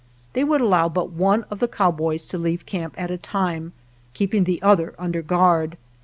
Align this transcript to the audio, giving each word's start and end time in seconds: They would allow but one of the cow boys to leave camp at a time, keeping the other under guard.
They 0.33 0.43
would 0.43 0.61
allow 0.61 0.89
but 0.89 1.11
one 1.11 1.43
of 1.51 1.59
the 1.59 1.67
cow 1.67 1.91
boys 1.91 2.25
to 2.29 2.39
leave 2.39 2.65
camp 2.65 2.95
at 2.97 3.11
a 3.11 3.19
time, 3.19 3.71
keeping 4.15 4.45
the 4.45 4.59
other 4.63 4.95
under 4.97 5.21
guard. 5.21 5.77